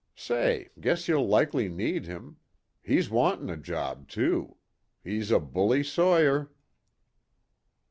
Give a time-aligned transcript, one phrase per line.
[0.15, 2.37] Say, guess you'll likely need him.
[2.81, 4.57] He's wantin' a job too.
[5.03, 6.51] He's a bully sawyer."